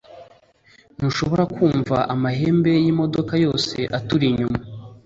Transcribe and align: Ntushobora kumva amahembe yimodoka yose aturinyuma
Ntushobora 0.95 1.43
kumva 1.55 1.95
amahembe 2.13 2.71
yimodoka 2.83 3.33
yose 3.45 3.77
aturinyuma 3.97 4.59